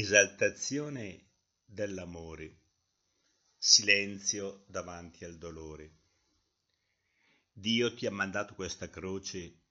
[0.00, 1.32] Esaltazione
[1.64, 2.60] dell'amore,
[3.56, 5.96] silenzio davanti al dolore.
[7.52, 9.62] Dio ti ha mandato questa croce,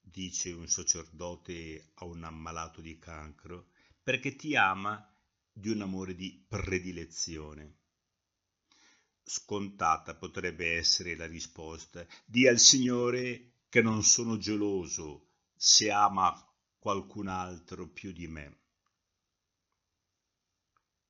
[0.00, 5.04] dice un sacerdote a un ammalato di cancro, perché ti ama
[5.52, 7.78] di un amore di predilezione.
[9.24, 12.06] Scontata potrebbe essere la risposta.
[12.24, 16.32] Dì al Signore che non sono geloso se ama
[16.78, 18.60] qualcun altro più di me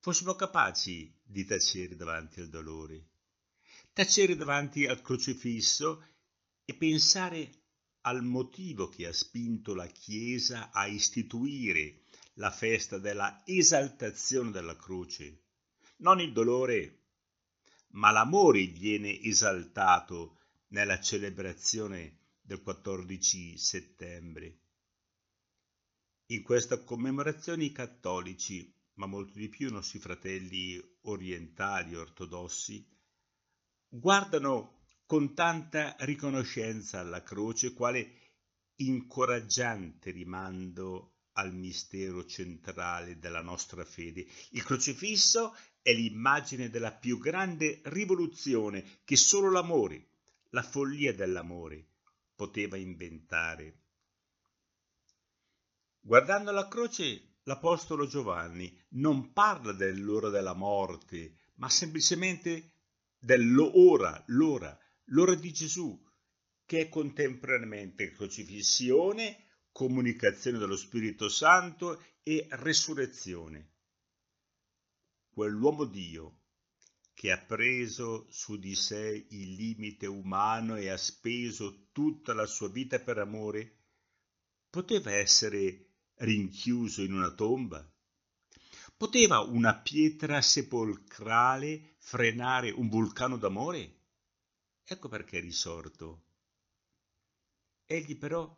[0.03, 3.05] fossimo capaci di tacere davanti al dolore,
[3.93, 6.05] tacere davanti al crocifisso
[6.65, 7.49] e pensare
[8.01, 12.01] al motivo che ha spinto la Chiesa a istituire
[12.33, 15.43] la festa della esaltazione della croce.
[15.99, 17.03] Non il dolore,
[17.91, 20.39] ma l'amore viene esaltato
[20.71, 24.57] nella celebrazione del 14 settembre.
[26.25, 32.85] In questa commemorazione i cattolici ma molto di più i nostri fratelli orientali ortodossi,
[33.87, 38.11] guardano con tanta riconoscenza alla croce quale
[38.75, 44.25] incoraggiante rimando al mistero centrale della nostra fede.
[44.51, 50.07] Il crocifisso è l'immagine della più grande rivoluzione che solo l'amore,
[50.49, 51.85] la follia dell'amore,
[52.35, 53.79] poteva inventare.
[55.99, 62.73] Guardando la croce l'Apostolo Giovanni non parla dell'ora della morte, ma semplicemente
[63.17, 66.01] dell'ora, l'ora, l'ora di Gesù,
[66.65, 73.71] che è contemporaneamente crocifissione, comunicazione dello Spirito Santo e resurrezione.
[75.29, 76.39] Quell'uomo Dio
[77.13, 82.69] che ha preso su di sé il limite umano e ha speso tutta la sua
[82.69, 83.77] vita per amore,
[84.69, 85.92] poteva essere
[86.23, 87.85] rinchiuso in una tomba?
[88.95, 93.99] Poteva una pietra sepolcrale frenare un vulcano d'amore?
[94.85, 96.23] Ecco perché è risorto.
[97.85, 98.55] Egli però,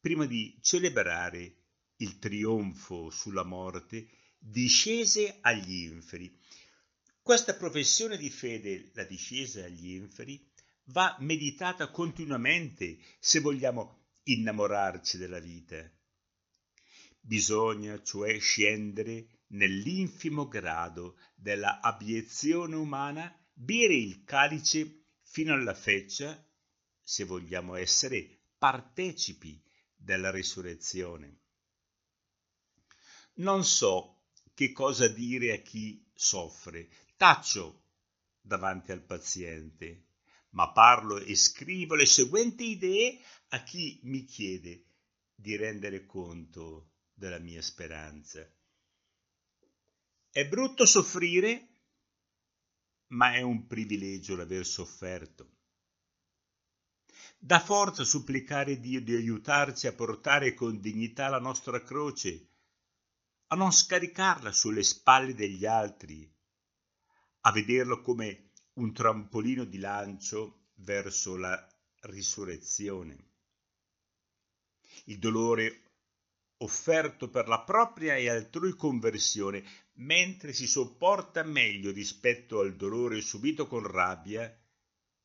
[0.00, 1.56] prima di celebrare
[1.96, 6.36] il trionfo sulla morte, discese agli inferi.
[7.22, 10.44] Questa professione di fede, la discesa agli inferi,
[10.86, 15.88] va meditata continuamente se vogliamo innamorarci della vita.
[17.28, 26.42] Bisogna cioè scendere nell'infimo grado della abiezione umana, bere il calice fino alla feccia,
[27.02, 29.62] se vogliamo essere partecipi
[29.94, 31.40] della risurrezione.
[33.34, 34.22] Non so
[34.54, 37.82] che cosa dire a chi soffre, taccio
[38.40, 40.06] davanti al paziente,
[40.52, 44.86] ma parlo e scrivo le seguenti idee a chi mi chiede
[45.34, 48.48] di rendere conto della mia speranza.
[50.30, 51.68] È brutto soffrire,
[53.08, 55.56] ma è un privilegio l'aver sofferto.
[57.36, 62.46] Dà forza supplicare Dio di aiutarci a portare con dignità la nostra croce,
[63.48, 66.30] a non scaricarla sulle spalle degli altri,
[67.40, 71.66] a vederlo come un trampolino di lancio verso la
[72.02, 73.26] risurrezione.
[75.04, 75.87] Il dolore
[76.58, 79.64] offerto per la propria e altrui conversione,
[79.94, 84.56] mentre si sopporta meglio rispetto al dolore subito con rabbia,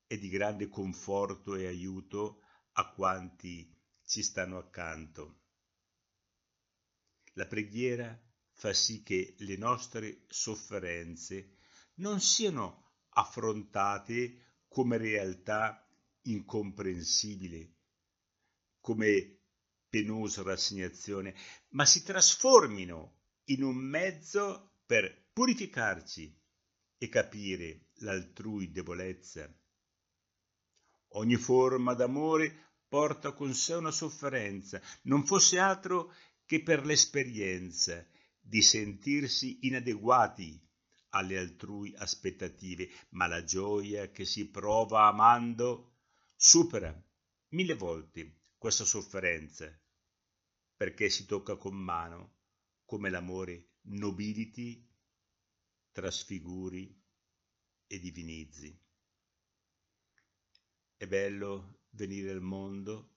[0.05, 2.41] è di grande conforto e aiuto
[2.73, 3.73] a quanti
[4.05, 5.41] ci stanno accanto.
[7.33, 8.19] La preghiera
[8.51, 11.57] fa sì che le nostre sofferenze
[11.95, 15.88] non siano affrontate come realtà
[16.23, 17.75] incomprensibile,
[18.79, 19.42] come
[19.93, 21.35] penosa rassegnazione,
[21.73, 26.35] ma si trasformino in un mezzo per purificarci
[26.97, 29.47] e capire l'altrui debolezza.
[31.09, 36.11] Ogni forma d'amore porta con sé una sofferenza, non fosse altro
[36.43, 38.03] che per l'esperienza
[38.39, 40.59] di sentirsi inadeguati
[41.09, 45.97] alle altrui aspettative, ma la gioia che si prova amando
[46.35, 46.91] supera
[47.49, 49.72] mille volte questa sofferenza
[50.84, 52.40] perché si tocca con mano
[52.84, 54.85] come l'amore nobiliti,
[55.94, 56.94] trasfiguri
[57.88, 58.78] e divinizzi.
[60.97, 63.14] È bello venire al mondo,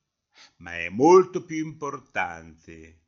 [0.58, 3.06] ma è molto più importante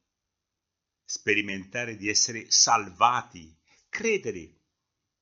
[1.05, 3.57] sperimentare di essere salvati,
[3.89, 4.63] credere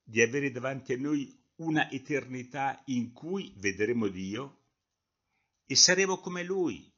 [0.01, 4.63] di avere davanti a noi una eternità in cui vedremo Dio
[5.67, 6.91] e saremo come Lui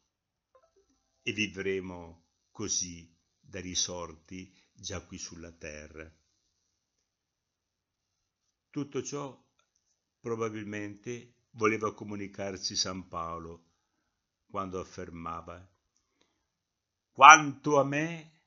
[1.22, 2.28] e vivremo
[2.60, 3.10] così
[3.40, 6.14] da risorti già qui sulla terra.
[8.70, 9.42] Tutto ciò
[10.20, 13.68] probabilmente voleva comunicarci San Paolo
[14.46, 15.66] quando affermava
[17.14, 18.42] quanto a me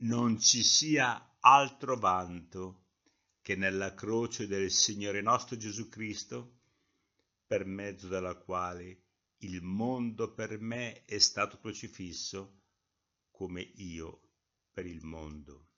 [0.00, 2.88] non ci sia altro vanto
[3.40, 6.58] che nella croce del Signore nostro Gesù Cristo,
[7.46, 9.04] per mezzo della quale
[9.38, 12.64] il mondo per me è stato crocifisso
[13.36, 14.22] come io
[14.72, 15.72] per il mondo.